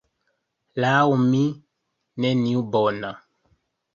[0.85, 1.41] Laŭ mi,
[2.25, 3.15] nenio bona.